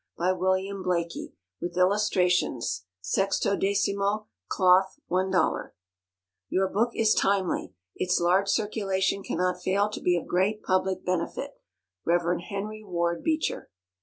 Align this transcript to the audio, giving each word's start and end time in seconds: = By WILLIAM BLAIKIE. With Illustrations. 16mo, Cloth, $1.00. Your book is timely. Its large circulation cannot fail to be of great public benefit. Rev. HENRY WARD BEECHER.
= 0.11 0.17
By 0.17 0.31
WILLIAM 0.31 0.81
BLAIKIE. 0.81 1.35
With 1.61 1.77
Illustrations. 1.77 2.85
16mo, 3.03 4.25
Cloth, 4.47 4.99
$1.00. 5.11 5.69
Your 6.49 6.67
book 6.67 6.89
is 6.95 7.13
timely. 7.13 7.75
Its 7.95 8.19
large 8.19 8.49
circulation 8.49 9.21
cannot 9.21 9.61
fail 9.61 9.89
to 9.89 10.01
be 10.01 10.17
of 10.17 10.25
great 10.25 10.63
public 10.63 11.05
benefit. 11.05 11.51
Rev. 12.03 12.41
HENRY 12.49 12.83
WARD 12.83 13.23
BEECHER. 13.23 13.69